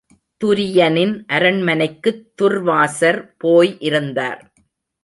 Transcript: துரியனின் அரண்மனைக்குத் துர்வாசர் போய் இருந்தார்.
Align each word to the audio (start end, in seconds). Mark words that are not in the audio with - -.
துரியனின் 0.43 1.13
அரண்மனைக்குத் 1.27 2.23
துர்வாசர் 2.41 3.21
போய் 3.37 3.77
இருந்தார். 3.79 4.53